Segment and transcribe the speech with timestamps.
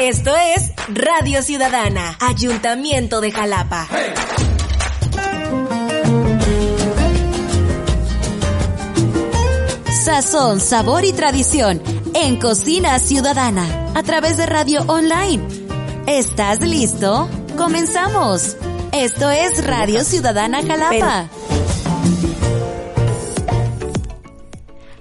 [0.00, 3.88] Esto es Radio Ciudadana, Ayuntamiento de Jalapa.
[10.04, 11.80] Sazón, sabor y tradición
[12.12, 15.42] en Cocina Ciudadana a través de radio online.
[16.06, 17.30] ¿Estás listo?
[17.56, 18.58] Comenzamos.
[18.92, 21.30] Esto es Radio Ciudadana Jalapa.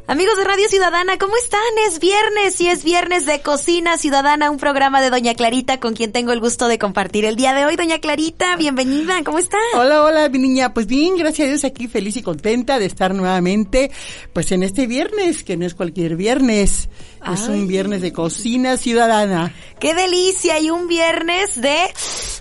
[0.07, 1.59] Amigos de Radio Ciudadana, ¿cómo están?
[1.87, 6.11] Es viernes y es viernes de Cocina Ciudadana, un programa de Doña Clarita con quien
[6.11, 7.75] tengo el gusto de compartir el día de hoy.
[7.75, 9.57] Doña Clarita, bienvenida, ¿cómo está?
[9.73, 10.75] Hola, hola, mi niña.
[10.75, 13.89] Pues bien, gracias a Dios aquí feliz y contenta de estar nuevamente,
[14.31, 16.87] pues en este viernes, que no es cualquier viernes,
[17.33, 19.51] es un viernes de Cocina Ciudadana.
[19.79, 20.59] ¡Qué delicia!
[20.59, 21.75] Y un viernes de...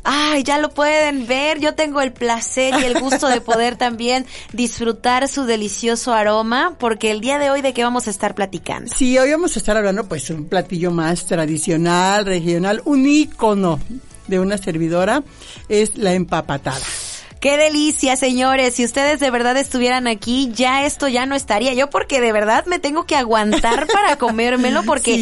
[0.02, 4.26] Ay, ya lo pueden ver, yo tengo el placer y el gusto de poder también
[4.52, 8.92] disfrutar su delicioso aroma, porque el día de hoy de qué vamos a estar platicando.
[8.94, 13.78] Sí, hoy vamos a estar hablando pues un platillo más tradicional, regional, un ícono
[14.26, 15.22] de una servidora,
[15.68, 16.84] es la empapatada.
[17.44, 18.76] Qué delicia, señores.
[18.76, 21.74] Si ustedes de verdad estuvieran aquí, ya esto ya no estaría.
[21.74, 25.18] Yo porque de verdad me tengo que aguantar para comérmelo porque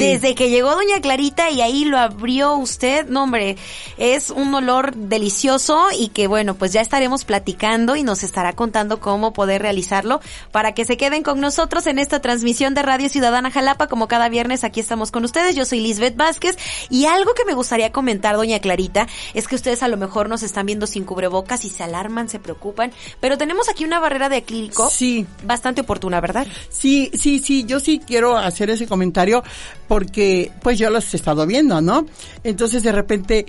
[0.00, 3.58] desde que llegó doña Clarita y ahí lo abrió usted, no hombre,
[3.98, 8.98] es un olor delicioso y que bueno, pues ya estaremos platicando y nos estará contando
[8.98, 13.50] cómo poder realizarlo para que se queden con nosotros en esta transmisión de Radio Ciudadana
[13.50, 13.86] Jalapa.
[13.86, 15.54] Como cada viernes aquí estamos con ustedes.
[15.54, 16.56] Yo soy Lisbeth Vázquez
[16.88, 20.42] y algo que me gustaría comentar, doña Clarita, es que ustedes a lo mejor nos
[20.42, 24.36] están viendo sin cubrebocas y se alarman, se preocupan, pero tenemos aquí una barrera de
[24.36, 25.26] acrílico sí.
[25.44, 26.46] bastante oportuna, ¿verdad?
[26.68, 29.42] Sí, sí, sí, yo sí quiero hacer ese comentario
[29.88, 32.06] porque pues yo los he estado viendo, ¿no?
[32.44, 33.44] Entonces de repente,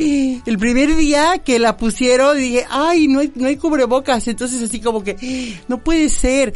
[0.46, 4.80] el primer día que la pusieron dije, ay, no hay, no hay cubrebocas, entonces así
[4.80, 6.54] como que, no puede ser.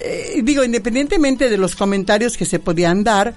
[0.00, 3.34] Eh, digo, independientemente de los comentarios que se podían dar,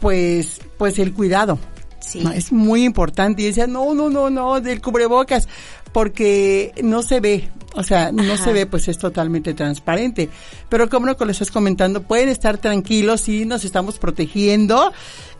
[0.00, 1.58] pues, pues el cuidado.
[2.08, 2.24] Sí.
[2.34, 3.42] es muy importante.
[3.42, 5.48] Y decía, no, no, no, no, del cubrebocas
[5.92, 10.28] porque no se ve, o sea, no se ve, pues es totalmente transparente.
[10.68, 14.92] Pero como lo que les estás comentando, pueden estar tranquilos y nos estamos protegiendo.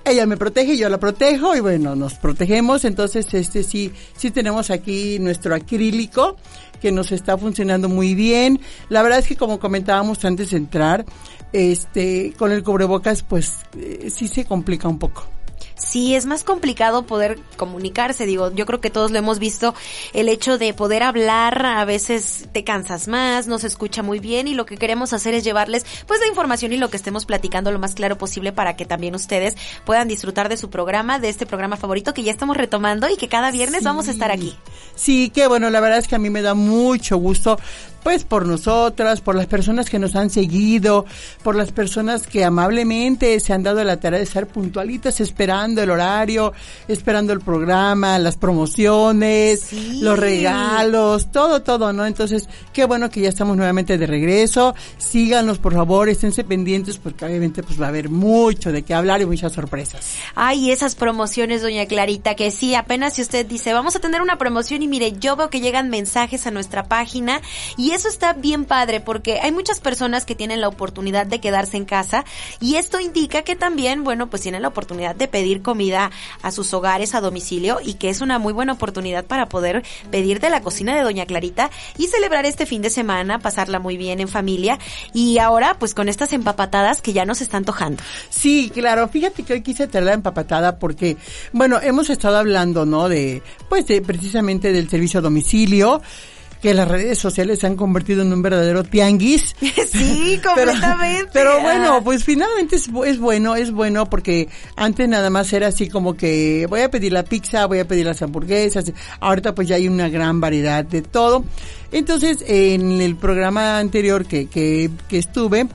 [0.04, 2.84] Ella me protege, yo la protejo y bueno, nos protegemos.
[2.84, 6.36] Entonces, este sí, sí tenemos aquí nuestro acrílico
[6.80, 8.60] que nos está funcionando muy bien.
[8.88, 11.04] La verdad es que como comentábamos antes de entrar,
[11.52, 15.37] este, con el cubrebocas, pues eh, sí se complica un poco
[15.78, 18.26] sí es más complicado poder comunicarse.
[18.26, 19.74] Digo, yo creo que todos lo hemos visto,
[20.12, 24.48] el hecho de poder hablar, a veces te cansas más, no se escucha muy bien
[24.48, 27.70] y lo que queremos hacer es llevarles pues la información y lo que estemos platicando
[27.70, 31.46] lo más claro posible para que también ustedes puedan disfrutar de su programa, de este
[31.46, 34.56] programa favorito que ya estamos retomando y que cada viernes vamos a estar aquí.
[34.94, 37.58] Sí, que bueno, la verdad es que a mí me da mucho gusto
[38.08, 41.04] pues por nosotras, por las personas que nos han seguido,
[41.42, 45.90] por las personas que amablemente se han dado la tarea de ser puntualitas esperando el
[45.90, 46.54] horario,
[46.88, 52.06] esperando el programa, las promociones, los regalos, todo, todo, ¿no?
[52.06, 54.74] Entonces, qué bueno que ya estamos nuevamente de regreso.
[54.96, 59.20] Síganos, por favor, esténse pendientes porque obviamente pues va a haber mucho de qué hablar
[59.20, 60.14] y muchas sorpresas.
[60.34, 64.38] Ay, esas promociones, doña Clarita, que sí, apenas si usted dice, vamos a tener una
[64.38, 67.42] promoción y mire, yo veo que llegan mensajes a nuestra página
[67.76, 71.40] y y eso está bien padre porque hay muchas personas que tienen la oportunidad de
[71.40, 72.24] quedarse en casa
[72.60, 76.72] y esto indica que también, bueno, pues tienen la oportunidad de pedir comida a sus
[76.72, 79.82] hogares a domicilio y que es una muy buena oportunidad para poder
[80.12, 83.96] pedir de la cocina de Doña Clarita y celebrar este fin de semana, pasarla muy
[83.96, 84.78] bien en familia
[85.12, 88.00] y ahora pues con estas empapatadas que ya nos están tojando.
[88.30, 91.16] Sí, claro, fíjate que hoy quise traer la empapatada porque,
[91.52, 93.08] bueno, hemos estado hablando, ¿no?
[93.08, 96.00] De, pues de precisamente del servicio a domicilio
[96.62, 99.54] que las redes sociales se han convertido en un verdadero tianguis.
[99.88, 101.30] Sí, completamente.
[101.32, 105.88] Pero, bueno, pues finalmente es, es, bueno, es bueno porque antes nada más era así
[105.88, 108.92] como que voy a pedir la pizza, voy a pedir las hamburguesas.
[109.20, 111.44] Ahorita pues ya hay una gran variedad de todo.
[111.90, 115.68] Entonces, en el programa anterior que, que, que estuve,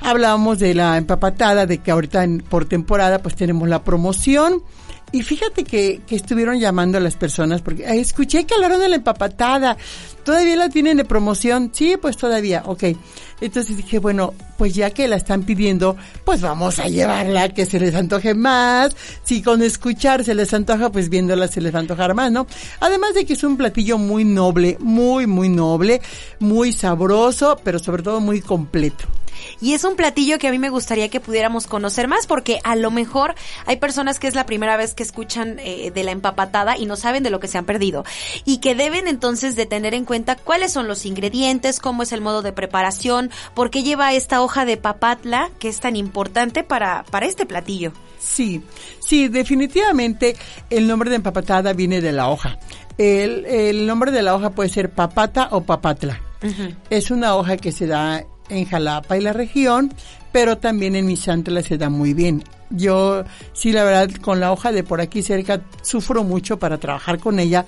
[0.00, 4.62] hablábamos de la empapatada, de que ahorita en, por temporada pues tenemos la promoción.
[5.12, 8.88] Y fíjate que, que estuvieron llamando a las personas porque "Ay, escuché que hablaron de
[8.88, 9.76] la empapatada.
[10.24, 11.70] ¿Todavía la tienen de promoción?
[11.72, 12.84] Sí, pues todavía, ok.
[13.40, 17.78] Entonces dije, bueno, pues ya que la están pidiendo, pues vamos a llevarla, que se
[17.78, 18.96] les antoje más.
[19.22, 22.46] Si con escuchar se les antoja, pues viéndola se les va a antojar más, ¿no?
[22.80, 26.00] Además de que es un platillo muy noble, muy, muy noble,
[26.40, 29.04] muy sabroso, pero sobre todo muy completo.
[29.60, 32.76] Y es un platillo que a mí me gustaría que pudiéramos conocer más porque a
[32.76, 33.34] lo mejor
[33.66, 36.96] hay personas que es la primera vez que escuchan eh, de la empapatada y no
[36.96, 38.04] saben de lo que se han perdido.
[38.44, 42.20] Y que deben entonces de tener en cuenta cuáles son los ingredientes, cómo es el
[42.20, 47.04] modo de preparación, por qué lleva esta hoja de papatla que es tan importante para,
[47.10, 47.92] para este platillo.
[48.18, 48.62] Sí,
[48.98, 50.36] sí, definitivamente
[50.70, 52.58] el nombre de empapatada viene de la hoja.
[52.98, 56.20] El, el nombre de la hoja puede ser papata o papatla.
[56.90, 59.92] Es una hoja que se da en Jalapa y la región,
[60.32, 62.44] pero también en Misantla se da muy bien.
[62.70, 67.18] Yo, sí, la verdad, con la hoja de por aquí cerca sufro mucho para trabajar
[67.18, 67.64] con ella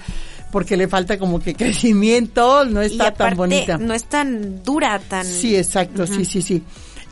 [0.51, 3.79] porque le falta como que crecimiento, no y está tan bonita.
[3.79, 5.25] no es tan dura, tan...
[5.25, 6.63] Sí, exacto, sí, sí, sí.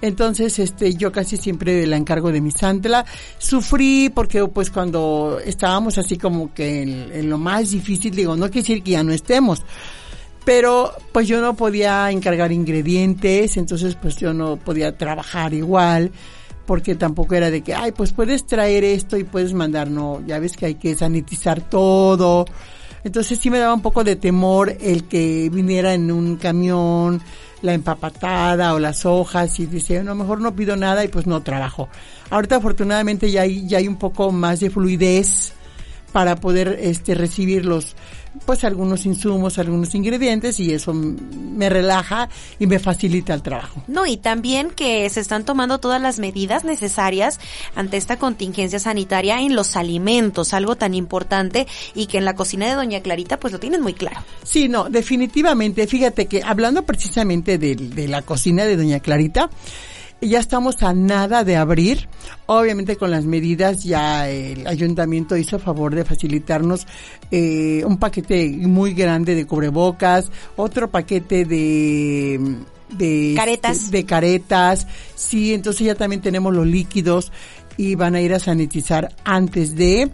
[0.03, 3.07] Entonces, este, yo casi siempre la encargo de mi santla.
[3.39, 8.47] Sufrí porque, pues, cuando estábamos así como que en, en lo más difícil, digo, no
[8.47, 9.63] quiere decir que ya no estemos,
[10.47, 16.13] pero pues yo no podía encargar ingredientes, entonces pues yo no podía trabajar igual,
[16.67, 20.39] porque tampoco era de que, ay, pues puedes traer esto y puedes mandar, no, ya
[20.39, 22.45] ves que hay que sanitizar todo.
[23.03, 27.21] Entonces sí me daba un poco de temor el que viniera en un camión
[27.63, 31.43] la empapatada o las hojas y decía, no, mejor no pido nada y pues no
[31.43, 31.89] trabajo.
[32.31, 35.55] Ahorita afortunadamente ya hay, ya hay un poco más de fluidez
[36.13, 37.97] para poder este recibir los
[38.45, 42.29] pues algunos insumos, algunos ingredientes y eso me relaja
[42.59, 43.83] y me facilita el trabajo.
[43.89, 47.41] No, y también que se están tomando todas las medidas necesarias
[47.75, 52.67] ante esta contingencia sanitaria en los alimentos, algo tan importante y que en la cocina
[52.67, 54.21] de Doña Clarita pues lo tienen muy claro.
[54.43, 55.87] Sí, no, definitivamente.
[55.87, 59.51] Fíjate que hablando precisamente de, de la cocina de Doña Clarita,
[60.21, 62.09] ya estamos a nada de abrir.
[62.47, 66.87] Obviamente con las medidas ya el ayuntamiento hizo favor de facilitarnos
[67.31, 72.57] eh, un paquete muy grande de cubrebocas, otro paquete de
[72.91, 73.77] de Caretas.
[73.79, 74.87] este, de caretas.
[75.15, 77.33] Sí, entonces ya también tenemos los líquidos
[77.77, 80.11] y van a ir a sanitizar antes de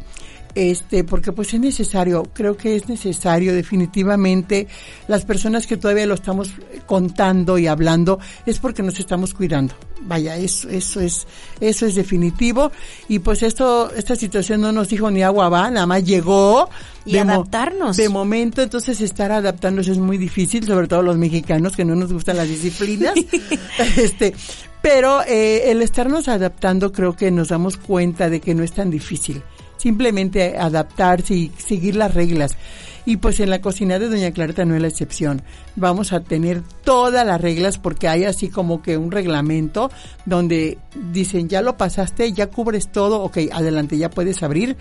[0.55, 4.67] este porque pues es necesario creo que es necesario definitivamente
[5.09, 6.51] las personas que todavía lo estamos
[6.87, 9.75] contando y hablando es porque nos estamos cuidando.
[10.03, 11.27] Vaya eso eso es
[11.61, 12.73] eso es definitivo.
[13.09, 16.69] Y pues esto esta situación no nos dijo ni agua va nada más llegó
[17.05, 17.97] Y de mo- adaptarnos.
[17.97, 18.63] de momento.
[18.63, 22.49] Entonces estar adaptándose es muy difícil sobre todo los mexicanos que no nos gustan las
[22.49, 23.15] disciplinas.
[23.97, 24.35] Este
[24.83, 28.91] pero eh, el estarnos adaptando creo que nos damos cuenta de que no es tan
[28.91, 29.41] difícil
[29.83, 32.57] simplemente adaptarse y seguir las reglas.
[33.05, 35.43] Y pues en la cocina de Doña Clarita no es la excepción.
[35.75, 39.91] Vamos a tener todas las reglas porque hay así como que un reglamento
[40.25, 40.79] donde
[41.13, 44.77] dicen ya lo pasaste, ya cubres todo, ok, adelante, ya puedes abrir.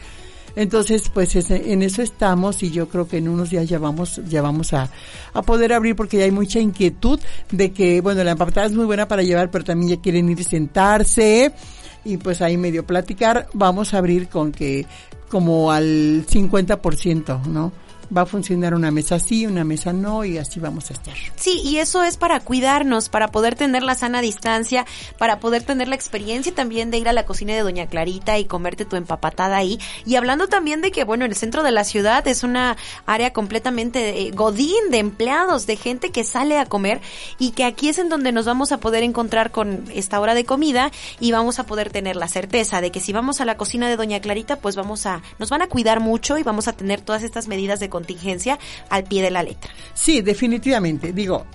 [0.56, 4.22] Entonces, pues es- en eso estamos y yo creo que en unos días ya vamos,
[4.28, 4.90] ya vamos a,
[5.34, 7.20] a poder abrir porque ya hay mucha inquietud
[7.52, 10.40] de que, bueno, la empapatada es muy buena para llevar, pero también ya quieren ir
[10.40, 11.54] y sentarse
[12.04, 13.48] y pues ahí medio platicar.
[13.54, 14.86] Vamos a abrir con que
[15.30, 17.72] como al 50%, ¿no?
[18.16, 21.14] Va a funcionar una mesa sí, una mesa no y así vamos a estar.
[21.36, 24.86] Sí, y eso es para cuidarnos, para poder tener la sana distancia,
[25.18, 28.46] para poder tener la experiencia también de ir a la cocina de Doña Clarita y
[28.46, 29.80] comerte tu empapatada ahí.
[30.06, 33.34] Y hablando también de que, bueno, en el centro de la ciudad es una área
[33.34, 37.02] completamente eh, godín de empleados, de gente que sale a comer
[37.40, 40.46] y que aquí es en donde nos vamos a poder encontrar con esta hora de
[40.46, 43.90] comida y vamos a poder tener la certeza de que si vamos a la cocina
[43.90, 47.02] de Doña Clarita, pues vamos a, nos van a cuidar mucho y vamos a tener
[47.02, 48.58] todas estas medidas de contingencia
[48.90, 49.72] al pie de la letra.
[49.94, 51.14] Sí, definitivamente.
[51.14, 51.46] Digo,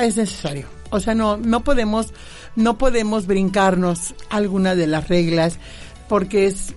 [0.00, 0.66] es necesario.
[0.90, 2.12] O sea, no, no podemos,
[2.56, 5.58] no podemos brincarnos alguna de las reglas
[6.08, 6.74] porque es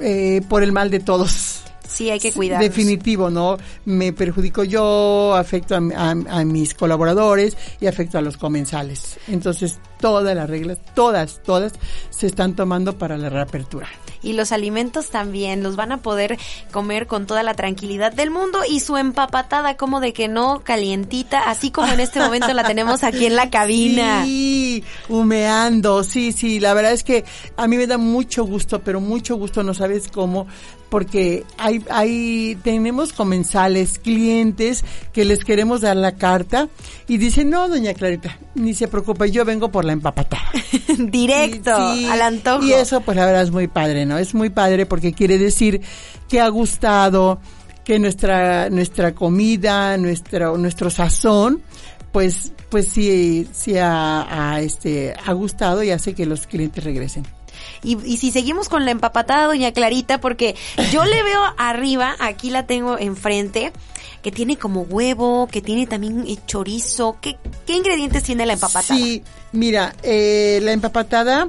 [0.00, 1.62] eh, por el mal de todos.
[1.88, 2.68] Sí, hay que cuidarnos.
[2.68, 3.56] Definitivo, ¿no?
[3.86, 9.18] Me perjudico yo, afecto a, a- a mis colaboradores y afecto a los comensales.
[9.28, 11.72] Entonces, todas las reglas, todas, todas,
[12.10, 13.88] se están tomando para la reapertura.
[14.22, 16.38] Y los alimentos también los van a poder
[16.72, 21.48] comer con toda la tranquilidad del mundo y su empapatada como de que no calientita,
[21.48, 24.24] así como en este momento la tenemos aquí en la cabina.
[24.24, 27.24] Sí, humeando, sí, sí, la verdad es que
[27.56, 30.46] a mí me da mucho gusto, pero mucho gusto, no sabes cómo,
[30.88, 36.68] porque hay, hay, tenemos comensales, clientes que les queremos dar la carta
[37.08, 40.50] y dicen, no, doña Clarita, ni se preocupe, yo vengo por la empapatada.
[40.98, 42.64] Directo, Sí, al antojo.
[42.64, 44.18] Y eso, pues la verdad es muy padre, ¿no?
[44.18, 45.80] Es muy padre porque quiere decir
[46.28, 47.40] que ha gustado,
[47.84, 51.62] que nuestra, nuestra comida, nuestro, nuestro sazón,
[52.12, 57.24] pues, pues sí, sí ha, ha, este, ha gustado y hace que los clientes regresen.
[57.82, 60.54] Y, y si seguimos con la empapatada, doña Clarita, porque
[60.92, 63.72] yo le veo arriba, aquí la tengo enfrente,
[64.22, 67.18] que tiene como huevo, que tiene también eh, chorizo.
[67.20, 68.98] ¿Qué, qué ingredientes tiene la empapatada?
[68.98, 71.48] Sí, mira, eh, la empapatada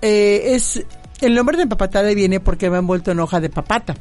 [0.00, 0.84] eh, es,
[1.20, 3.96] el nombre de empapatada viene porque va envuelto en hoja de papata.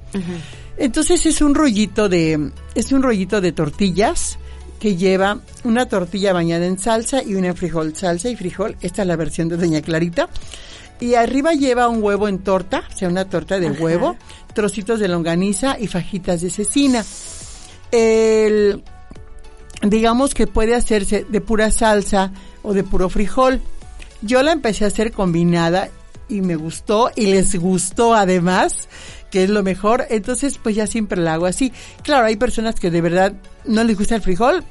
[0.77, 4.39] Entonces es un rollito de, es un rollito de tortillas
[4.80, 8.75] que lleva una tortilla bañada en salsa y una frijol, salsa y frijol.
[8.82, 10.27] Esta es la versión de Doña Clarita.
[11.01, 13.84] Y arriba lleva un huevo en torta, o sea, una torta de Ajá.
[13.84, 14.15] huevo,
[14.53, 17.03] trocitos de longaniza y fajitas de cecina.
[17.91, 18.84] El,
[19.81, 22.31] digamos que puede hacerse de pura salsa
[22.62, 23.62] o de puro frijol.
[24.22, 25.89] Yo la empecé a hacer combinada
[26.29, 28.88] y me gustó y les gustó además,
[29.31, 30.05] que es lo mejor.
[30.10, 31.74] Entonces, pues ya siempre la hago así.
[32.03, 33.34] Claro, hay personas que de verdad
[33.65, 34.63] no les gusta el frijol,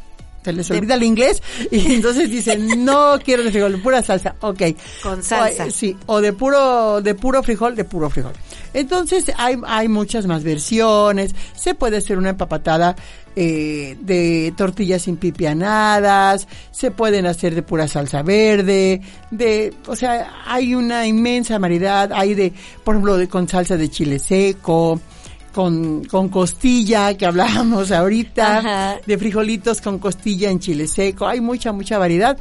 [0.45, 4.37] se les olvida el inglés y entonces dicen, no quiero de frijol, pura salsa.
[4.41, 4.63] Ok.
[5.03, 5.67] Con salsa.
[5.67, 8.33] O, sí, o de puro, de puro frijol, de puro frijol.
[8.73, 11.35] Entonces hay, hay muchas más versiones.
[11.55, 12.97] Se puede hacer una empapatada
[13.37, 20.43] eh, de tortillas sin pipianadas, se pueden hacer de pura salsa verde, de, o sea,
[20.47, 22.11] hay una inmensa variedad.
[22.13, 25.01] Hay de, por ejemplo, de, con salsa de chile seco,
[25.53, 28.97] con, con costilla que hablábamos ahorita, Ajá.
[29.07, 31.27] de frijolitos con costilla en chile seco.
[31.27, 32.37] Hay mucha, mucha variedad.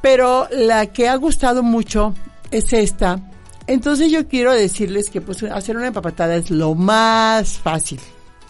[0.00, 2.14] Pero la que ha gustado mucho
[2.50, 3.20] es esta.
[3.66, 8.00] Entonces yo quiero decirles que pues hacer una empapatada es lo más fácil,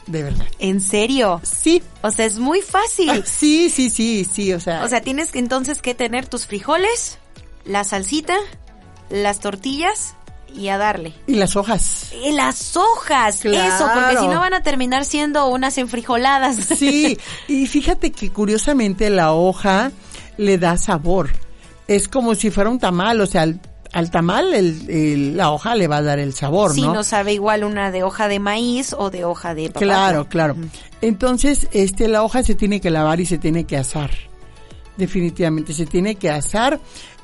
[0.07, 0.47] de verdad.
[0.59, 1.41] ¿En serio?
[1.45, 3.23] Sí, O sea, es muy fácil.
[3.27, 7.19] sí, sí, sí, sí, o sea, O sea, tienes entonces que tener tus frijoles,
[7.67, 8.37] la salsita,
[9.11, 10.15] las tortillas
[10.55, 11.13] y a darle.
[11.27, 12.13] y las hojas.
[12.25, 13.75] Y las hojas, Claro.
[13.75, 16.57] eso, porque si no van a terminar siendo unas enfrijoladas.
[16.79, 17.19] Sí,
[17.49, 19.93] y fíjate que curiosamente la hoja
[20.37, 21.31] le da sabor.
[21.89, 23.61] Es como si fuera un tamal, o sea, al,
[23.93, 26.95] al tamal el- el- la hoja le va a dar el sabor, Sí, ¿no?
[26.95, 29.87] no sabe igual una de hoja de maíz o de hoja de papaya.
[29.87, 30.57] Claro, claro.
[31.03, 34.11] Entonces, este, la hoja se tiene que lavar y se tiene que asar.
[34.97, 36.79] Definitivamente se tiene que asar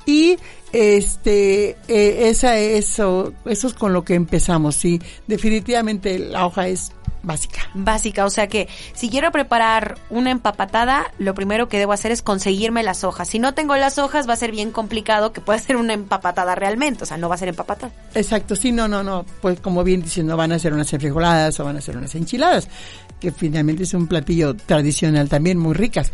[0.06, 0.38] y
[0.72, 4.76] este eh, esa eso eso es con lo que empezamos.
[4.76, 7.60] Sí, definitivamente la hoja es básica.
[7.74, 12.22] Básica, o sea que si quiero preparar una empapatada, lo primero que debo hacer es
[12.22, 13.28] conseguirme las hojas.
[13.28, 16.54] Si no tengo las hojas, va a ser bien complicado que pueda ser una empapatada
[16.54, 17.92] realmente, o sea, no va a ser empapatada.
[18.14, 21.58] Exacto, sí, no, no, no, pues como bien dicen, no van a ser unas enfrijoladas
[21.60, 22.68] o van a ser unas enchiladas,
[23.20, 26.12] que finalmente es un platillo tradicional también muy ricas.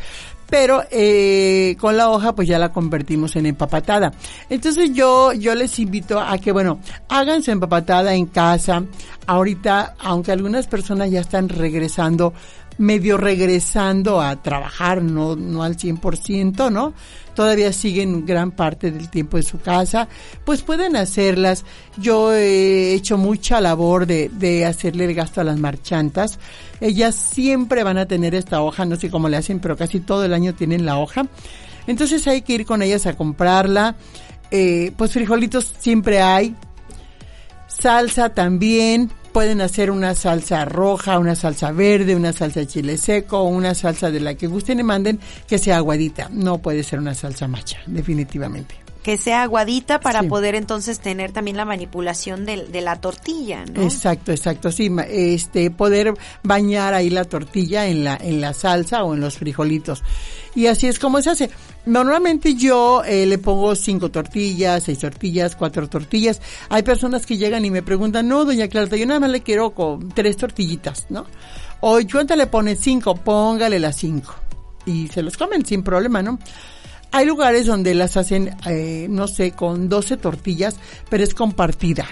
[0.54, 4.12] Pero eh, con la hoja pues ya la convertimos en empapatada.
[4.48, 8.84] Entonces yo yo les invito a que bueno hagan su empapatada en casa.
[9.26, 12.34] Ahorita, aunque algunas personas ya están regresando
[12.78, 16.94] medio regresando a trabajar, no, no al 100%, ¿no?
[17.34, 20.08] Todavía siguen gran parte del tiempo en su casa,
[20.44, 21.64] pues pueden hacerlas.
[21.96, 26.38] Yo he hecho mucha labor de, de hacerle el gasto a las marchantas.
[26.84, 30.22] Ellas siempre van a tener esta hoja, no sé cómo le hacen, pero casi todo
[30.26, 31.26] el año tienen la hoja.
[31.86, 33.96] Entonces hay que ir con ellas a comprarla.
[34.50, 36.54] Eh, pues frijolitos siempre hay,
[37.68, 39.10] salsa también.
[39.32, 44.10] Pueden hacer una salsa roja, una salsa verde, una salsa de chile seco, una salsa
[44.10, 46.28] de la que gusten y manden que sea aguadita.
[46.30, 48.83] No puede ser una salsa macha, definitivamente.
[49.04, 50.28] Que sea aguadita para Sí.
[50.28, 53.82] poder entonces tener también la manipulación de, de la tortilla, ¿no?
[53.82, 54.72] Exacto, exacto.
[54.72, 59.36] Sí, este, poder bañar ahí la tortilla en la, en la salsa o en los
[59.36, 60.02] frijolitos.
[60.54, 61.50] Y así es como se hace.
[61.84, 66.40] Normalmente yo eh, le pongo cinco tortillas, seis tortillas, cuatro tortillas.
[66.70, 69.74] Hay personas que llegan y me preguntan, no, doña Clarta, yo nada más le quiero
[69.74, 71.26] con tres tortillitas, ¿no?
[71.80, 72.74] O ¿cuánto le pone?
[72.74, 74.34] Cinco, póngale las cinco.
[74.86, 76.38] Y se los comen sin problema, ¿no?
[77.16, 80.76] Hay lugares donde las hacen, eh, no sé, con 12 tortillas,
[81.08, 82.06] pero es compartida.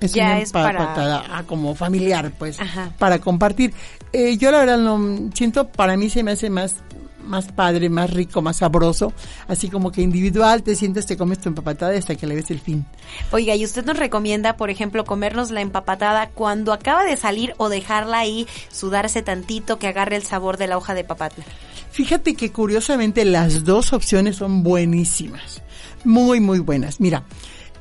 [0.00, 2.90] Es Ya una es para- ah, como familiar, pues, Ajá.
[2.98, 3.74] para compartir.
[4.14, 6.76] Eh, yo la verdad no siento, para mí se me hace más
[7.22, 9.12] más padre, más rico, más sabroso,
[9.46, 12.60] así como que individual, te sientes, te comes tu empapatada hasta que le ves el
[12.60, 12.86] fin.
[13.30, 17.68] Oiga, ¿y usted nos recomienda, por ejemplo, comernos la empapatada cuando acaba de salir o
[17.68, 21.44] dejarla ahí sudarse tantito que agarre el sabor de la hoja de papatla?
[21.90, 25.62] Fíjate que curiosamente las dos opciones son buenísimas,
[26.04, 27.00] muy, muy buenas.
[27.00, 27.24] Mira,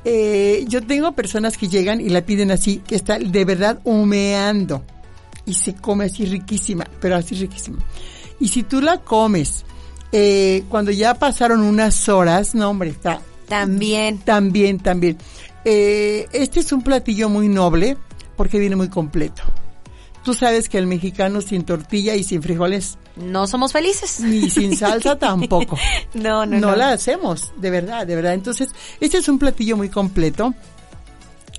[0.04, 4.84] eh, yo tengo personas que llegan y la piden así, que está de verdad humeando
[5.46, 7.80] y se come así riquísima, pero así riquísima.
[8.40, 9.66] Y si tú la comes
[10.12, 14.20] eh, cuando ya pasaron unas horas, no hombre, está También.
[14.20, 15.18] También, también.
[15.66, 17.98] Eh, este es un platillo muy noble
[18.36, 19.44] porque viene muy completo.
[20.30, 24.20] Tú sabes que el mexicano sin tortilla y sin frijoles no somos felices.
[24.20, 25.76] Ni sin salsa tampoco.
[26.14, 26.68] no, no, no.
[26.68, 28.36] No la hacemos, de verdad, de verdad.
[28.36, 28.70] Entonces,
[29.00, 30.54] este es un platillo muy completo.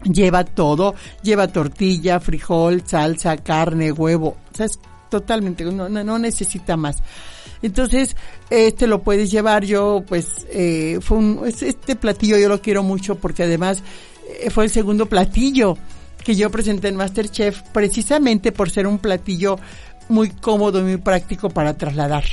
[0.04, 4.36] Lleva todo, lleva tortilla, frijol, salsa, carne, huevo.
[4.52, 6.98] O sea, es totalmente, no, no, necesita más.
[7.62, 8.14] Entonces,
[8.50, 9.64] este lo puedes llevar.
[9.64, 13.82] Yo, pues, eh, fue un, este platillo yo lo quiero mucho porque además
[14.28, 15.76] eh, fue el segundo platillo
[16.24, 19.58] que yo presenté en Masterchef precisamente por ser un platillo
[20.08, 22.24] muy cómodo y muy práctico para trasladar.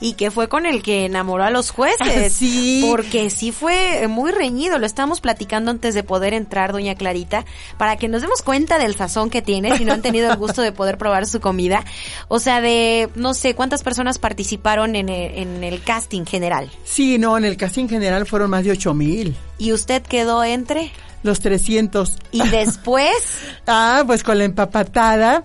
[0.00, 2.32] Y que fue con el que enamoró a los jueces.
[2.32, 2.84] sí.
[2.86, 4.78] Porque sí fue muy reñido.
[4.78, 7.44] Lo estábamos platicando antes de poder entrar, doña Clarita,
[7.78, 10.62] para que nos demos cuenta del sazón que tiene, si no han tenido el gusto
[10.62, 11.84] de poder probar su comida.
[12.28, 16.70] O sea, de, no sé, ¿cuántas personas participaron en el, en el casting general?
[16.84, 19.36] Sí, no, en el casting general fueron más de ocho mil.
[19.58, 20.92] ¿Y usted quedó entre?
[21.22, 22.18] Los 300.
[22.32, 23.16] ¿Y después?
[23.66, 25.42] ah, pues con la empapatada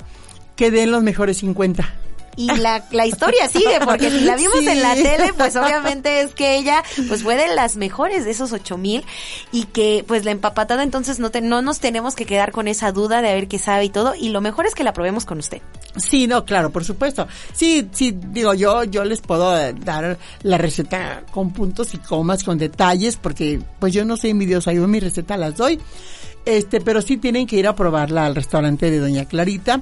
[0.55, 2.00] quedé en los mejores 50
[2.35, 6.33] y la, la historia sigue, porque si la vimos en la tele, pues obviamente es
[6.33, 9.03] que ella pues fue de las mejores de esos ocho mil
[9.51, 12.91] y que pues la empapatada entonces no, te, no nos tenemos que quedar con esa
[12.91, 15.25] duda de a ver qué sabe y todo y lo mejor es que la probemos
[15.25, 15.61] con usted.
[15.97, 17.27] Sí, no, claro, por supuesto.
[17.53, 22.57] Sí, sí, digo, yo, yo les puedo dar la receta con puntos y comas, con
[22.57, 25.79] detalles, porque pues yo no soy envidiosa, yo mi receta las doy.
[26.45, 29.81] Este, pero sí tienen que ir a probarla al restaurante de Doña Clarita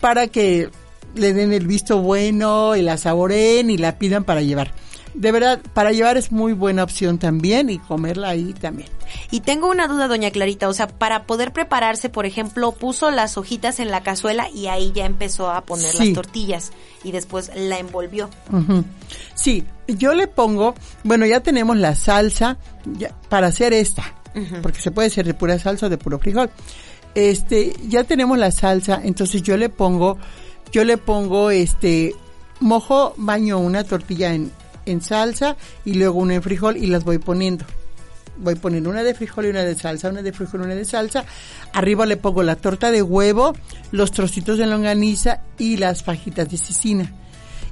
[0.00, 0.68] para que
[1.16, 4.72] le den el visto bueno y la saboreen y la pidan para llevar.
[5.16, 8.90] De verdad, para llevar es muy buena opción también y comerla ahí también.
[9.30, 13.38] Y tengo una duda, doña Clarita, o sea, para poder prepararse, por ejemplo, puso las
[13.38, 16.70] hojitas en la cazuela y ahí ya empezó a poner las tortillas
[17.02, 18.28] y después la envolvió.
[19.34, 22.58] Sí, yo le pongo, bueno, ya tenemos la salsa
[23.30, 24.14] para hacer esta,
[24.60, 26.50] porque se puede hacer de pura salsa o de puro frijol.
[27.14, 30.18] Este, ya tenemos la salsa, entonces yo le pongo
[30.76, 32.14] yo le pongo este
[32.60, 34.52] mojo, baño una tortilla en,
[34.84, 35.56] en salsa
[35.86, 37.64] y luego una en frijol y las voy poniendo.
[38.36, 40.84] Voy poniendo una de frijol y una de salsa, una de frijol y una de
[40.84, 41.24] salsa.
[41.72, 43.54] Arriba le pongo la torta de huevo,
[43.90, 47.10] los trocitos de longaniza y las fajitas de cecina.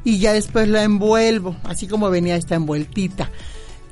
[0.02, 3.30] Y ya después la envuelvo, así como venía esta envueltita.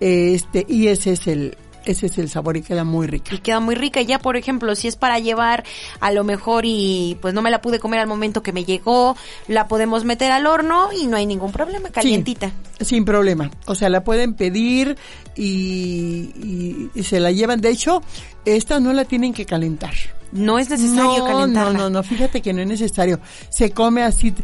[0.00, 3.34] Este, y ese es el, ese es el sabor y queda muy rica.
[3.34, 4.02] Y queda muy rica.
[4.02, 5.64] Ya, por ejemplo, si es para llevar
[6.00, 9.16] a lo mejor y pues no me la pude comer al momento que me llegó,
[9.48, 12.52] la podemos meter al horno y no hay ningún problema, calientita.
[12.80, 13.50] sin problema.
[13.66, 14.96] O sea, la pueden pedir
[15.36, 17.60] y, y, se la llevan.
[17.60, 18.02] De hecho,
[18.44, 19.94] esta no la tienen que calentar.
[20.32, 21.72] No es necesario no, calentarla.
[21.72, 23.20] No, no, no, fíjate que no es necesario.
[23.50, 24.34] Se come así.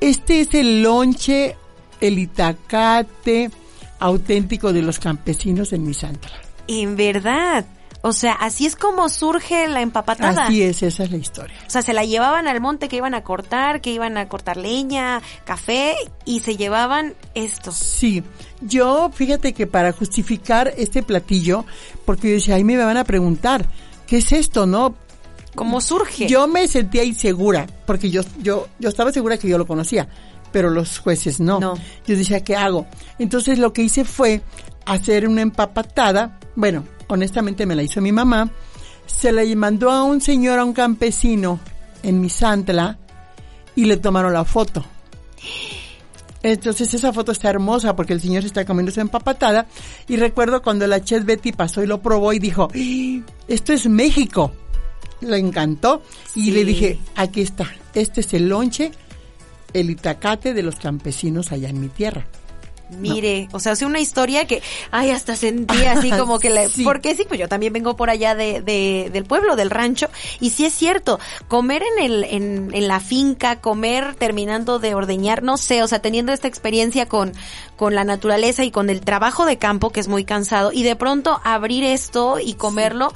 [0.00, 1.56] Este es el lonche,
[2.00, 3.50] el itacate
[4.00, 6.47] auténtico de los campesinos en Misantla.
[6.68, 7.64] En verdad.
[8.00, 10.46] O sea, así es como surge la empapatada.
[10.46, 11.56] Así es, esa es la historia.
[11.66, 14.56] O sea, se la llevaban al monte que iban a cortar, que iban a cortar
[14.56, 17.72] leña, café, y se llevaban esto.
[17.72, 18.22] Sí,
[18.60, 21.64] yo fíjate que para justificar este platillo,
[22.04, 23.66] porque yo decía, ahí me van a preguntar,
[24.06, 24.94] ¿qué es esto, no?
[25.56, 26.28] ¿Cómo surge?
[26.28, 30.08] Yo me sentía insegura, porque yo, yo, yo estaba segura que yo lo conocía,
[30.52, 31.58] pero los jueces no.
[31.58, 31.74] no.
[32.06, 32.86] Yo decía, ¿qué hago?
[33.18, 34.40] Entonces lo que hice fue
[34.88, 38.50] hacer una empapatada bueno, honestamente me la hizo mi mamá,
[39.06, 41.60] se la mandó a un señor, a un campesino
[42.02, 42.98] en Misantla
[43.76, 44.84] y le tomaron la foto.
[46.42, 49.66] Entonces esa foto está hermosa porque el señor se está comiendo su empapatada
[50.08, 53.24] y recuerdo cuando la chef Betty pasó y lo probó y dijo, ¡Ah!
[53.46, 54.50] esto es México.
[55.20, 56.02] Le encantó
[56.34, 58.90] y le dije, aquí está, este es el lonche,
[59.72, 62.26] el itacate de los campesinos allá en mi tierra.
[62.90, 67.14] Mire, o sea, hace una historia que, ay, hasta sentía así como que le, porque
[67.14, 70.08] sí, pues yo también vengo por allá de, de, del pueblo, del rancho,
[70.40, 75.42] y sí es cierto, comer en el, en, en la finca, comer terminando de ordeñar,
[75.42, 77.32] no sé, o sea, teniendo esta experiencia con,
[77.76, 80.96] con la naturaleza y con el trabajo de campo, que es muy cansado, y de
[80.96, 83.12] pronto abrir esto y comerlo,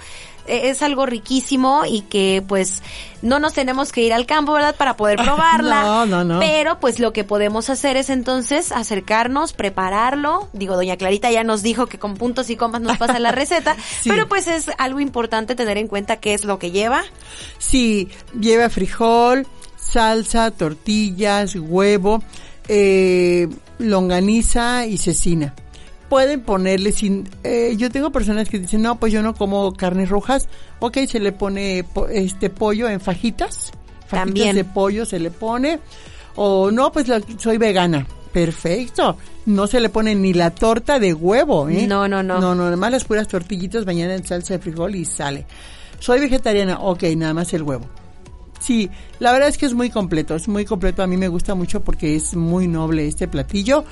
[0.47, 2.83] es algo riquísimo y que pues
[3.23, 4.75] no nos tenemos que ir al campo, ¿verdad?
[4.77, 5.83] Para poder probarla.
[5.83, 6.41] no, no, no.
[6.41, 10.49] Pero pues lo que podemos hacer es entonces acercarnos, prepararlo.
[10.53, 13.77] Digo, doña Clarita ya nos dijo que con puntos y comas nos pasa la receta,
[14.05, 17.03] pero pues es algo importante tener en cuenta qué es lo que lleva.
[17.59, 22.23] Sí, lleva frijol, salsa, tortillas, huevo,
[22.69, 25.55] eh, longaniza y cecina
[26.13, 27.27] pueden ponerle sin...
[27.43, 30.47] Eh, yo tengo personas que dicen, no, pues yo no como carnes rojas.
[30.79, 33.73] Ok, se le pone este pollo en fajitas.
[34.01, 34.55] Fajitas También.
[34.55, 35.81] de pollo se le pone.
[36.37, 37.07] O no, pues
[37.39, 38.07] soy vegana.
[38.31, 39.17] Perfecto.
[39.47, 41.87] No se le pone ni la torta de huevo, ¿eh?
[41.87, 42.39] No, no, no.
[42.43, 45.47] No, no, nada más las puras tortillitas bañadas en salsa de frijol y sale.
[45.99, 47.87] Soy vegetariana, ok, nada más el huevo.
[48.61, 51.03] Sí, la verdad es que es muy completo, es muy completo.
[51.03, 53.87] A mí me gusta mucho porque es muy noble este platillo.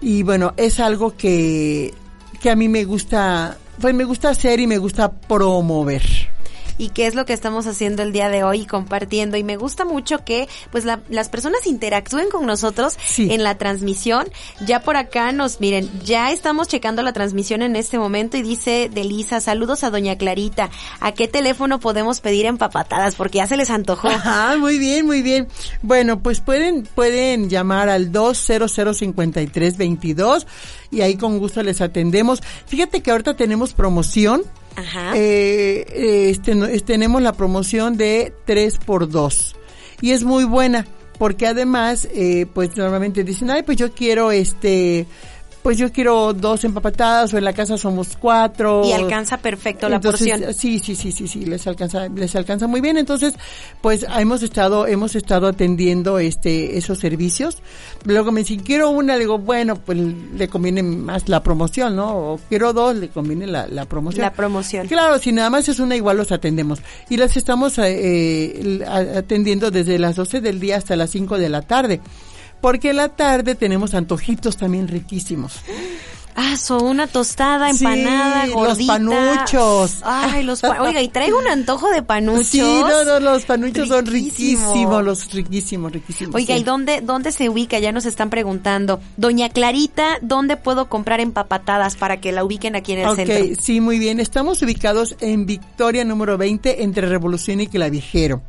[0.00, 1.92] Y bueno, es algo que,
[2.40, 6.02] que a mí me gusta, pues me gusta hacer y me gusta promover
[6.78, 9.36] y qué es lo que estamos haciendo el día de hoy compartiendo.
[9.36, 14.28] Y me gusta mucho que pues las personas interactúen con nosotros en la transmisión.
[14.64, 18.88] Ya por acá nos, miren, ya estamos checando la transmisión en este momento y dice
[18.92, 20.70] Delisa, saludos a doña Clarita.
[21.00, 23.16] ¿A qué teléfono podemos pedir empapatadas?
[23.16, 24.08] Porque ya se les antojó.
[24.30, 25.48] Ah, muy bien, muy bien.
[25.82, 30.46] Bueno, pues pueden, pueden llamar al 2005322
[30.90, 32.42] y ahí con gusto les atendemos.
[32.66, 34.42] Fíjate que ahorita tenemos promoción
[34.76, 35.12] Ajá.
[35.16, 39.56] Eh, este, tenemos la promoción de 3 por 2
[40.00, 40.86] y es muy buena
[41.18, 45.06] porque además eh, pues normalmente dicen ay pues yo quiero este
[45.68, 48.86] pues yo quiero dos empapatadas o en la casa somos cuatro.
[48.86, 50.54] Y alcanza perfecto la porción.
[50.54, 52.96] Sí, sí, sí, sí, sí, les alcanza, les alcanza muy bien.
[52.96, 53.34] Entonces,
[53.82, 57.58] pues hemos estado, hemos estado atendiendo este, esos servicios.
[58.06, 62.16] Luego me dicen, quiero una, digo, bueno, pues le conviene más la promoción, ¿no?
[62.16, 64.22] O quiero dos, le conviene la, la promoción.
[64.22, 64.88] La promoción.
[64.88, 66.80] Claro, si nada más es una, igual los atendemos.
[67.10, 71.60] Y las estamos eh, atendiendo desde las 12 del día hasta las 5 de la
[71.60, 72.00] tarde
[72.60, 75.60] porque en la tarde tenemos antojitos también riquísimos.
[76.40, 79.98] Ah, son una tostada, empanada, sí, los panuchos.
[80.04, 82.46] Ay, los Oiga, y traigo un antojo de panuchos.
[82.46, 86.36] Sí, no, no, los panuchos son riquísimos, los riquísimos, riquísimos.
[86.36, 87.80] Oiga, ¿y dónde, dónde se ubica?
[87.80, 89.00] Ya nos están preguntando.
[89.16, 93.34] Doña Clarita, ¿dónde puedo comprar empapatadas para que la ubiquen aquí en el centro?
[93.34, 94.20] Ok, sí, muy bien.
[94.20, 98.42] Estamos ubicados en Victoria número 20, entre Revolución y Clavijero.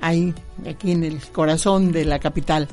[0.00, 0.32] Ahí,
[0.70, 2.68] aquí en el corazón de la capital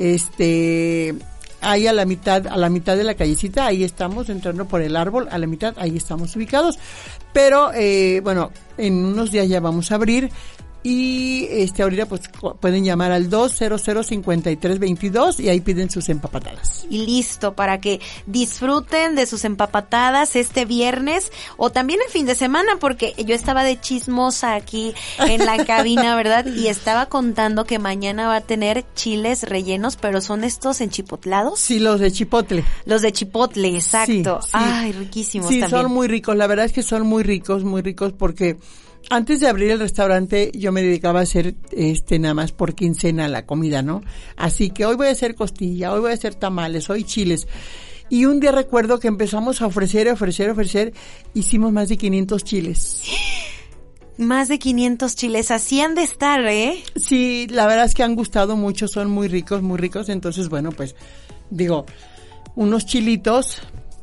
[0.00, 1.14] este
[1.60, 4.96] ahí a la mitad a la mitad de la callecita ahí estamos entrando por el
[4.96, 6.78] árbol a la mitad ahí estamos ubicados.
[7.32, 10.30] Pero eh, bueno en unos días ya vamos a abrir
[10.82, 12.22] y este ahorita pues
[12.60, 16.86] pueden llamar al 2005322 y ahí piden sus empapatadas.
[16.88, 22.34] Y listo para que disfruten de sus empapatadas este viernes o también el fin de
[22.34, 26.46] semana porque yo estaba de chismosa aquí en la cabina, ¿verdad?
[26.46, 31.60] Y estaba contando que mañana va a tener chiles rellenos, pero son estos enchipotlados.
[31.60, 32.64] Sí, los de chipotle.
[32.86, 34.40] Los de chipotle, exacto.
[34.52, 38.12] Ay, riquísimos sí, son muy ricos, la verdad es que son muy ricos, muy ricos
[38.12, 38.56] porque
[39.10, 43.28] antes de abrir el restaurante yo me dedicaba a hacer este nada más por quincena
[43.28, 44.02] la comida, ¿no?
[44.36, 47.46] Así que hoy voy a hacer costilla, hoy voy a hacer tamales, hoy chiles.
[48.08, 50.94] Y un día recuerdo que empezamos a ofrecer, ofrecer, ofrecer,
[51.34, 53.02] hicimos más de 500 chiles.
[54.18, 56.82] Más de 500 chiles, así han de estar, ¿eh?
[56.94, 60.72] Sí, la verdad es que han gustado mucho, son muy ricos, muy ricos, entonces bueno,
[60.72, 60.94] pues
[61.48, 61.86] digo,
[62.54, 63.62] unos chilitos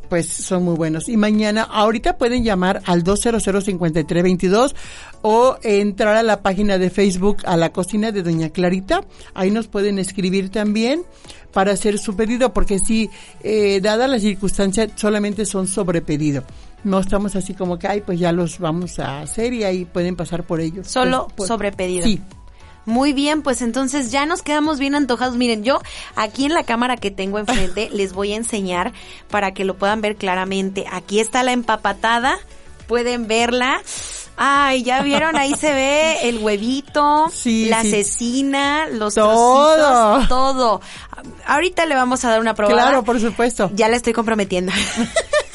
[0.10, 1.10] pues son muy buenos.
[1.10, 4.76] Y mañana, ahorita pueden llamar al 200-5322
[5.22, 9.02] o entrar a la página de Facebook a la cocina de Doña Clarita.
[9.34, 11.04] Ahí nos pueden escribir también
[11.54, 13.10] para hacer su pedido, porque si,
[13.42, 16.44] eh, dada la circunstancia, solamente son sobre pedido.
[16.84, 20.16] No estamos así como que, ay, pues ya los vamos a hacer y ahí pueden
[20.16, 20.88] pasar por ellos.
[20.88, 22.04] Solo pues, pues, sobre pedido.
[22.04, 22.22] Sí,
[22.88, 25.36] muy bien, pues entonces ya nos quedamos bien antojados.
[25.36, 25.82] Miren, yo
[26.16, 28.94] aquí en la cámara que tengo enfrente les voy a enseñar
[29.30, 30.86] para que lo puedan ver claramente.
[30.90, 32.40] Aquí está la empapatada,
[32.88, 33.82] pueden verla.
[34.38, 39.76] Ay, ya vieron, ahí se ve el huevito, la cecina, los todo.
[39.76, 40.82] trocitos, todo.
[41.46, 42.84] Ahorita le vamos a dar una probada.
[42.84, 43.70] Claro, por supuesto.
[43.74, 44.72] Ya la estoy comprometiendo.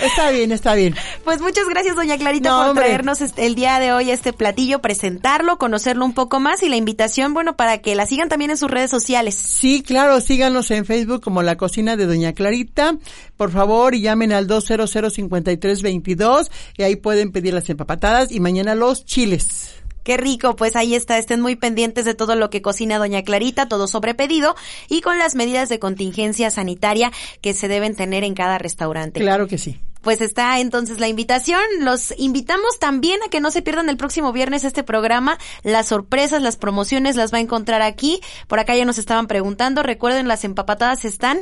[0.00, 0.94] Está bien, está bien.
[1.24, 6.04] Pues muchas gracias, doña Clarita, por traernos el día de hoy este platillo, presentarlo, conocerlo
[6.04, 8.90] un poco más y la invitación, bueno, para que la sigan también en sus redes
[8.90, 9.34] sociales.
[9.34, 12.96] Sí, claro, síganos en Facebook como La Cocina de Doña Clarita.
[13.36, 19.04] Por favor, y llamen al 200-5322 y ahí pueden pedir las empapatadas y mañana los
[19.04, 19.79] chiles.
[20.02, 23.68] Qué rico, pues ahí está, estén muy pendientes de todo lo que cocina doña Clarita,
[23.68, 24.56] todo sobre pedido
[24.88, 29.20] y con las medidas de contingencia sanitaria que se deben tener en cada restaurante.
[29.20, 29.78] Claro que sí.
[30.02, 31.60] Pues está entonces la invitación.
[31.80, 35.38] Los invitamos también a que no se pierdan el próximo viernes este programa.
[35.62, 38.20] Las sorpresas, las promociones las va a encontrar aquí.
[38.48, 39.82] Por acá ya nos estaban preguntando.
[39.82, 41.40] Recuerden, las empapatadas están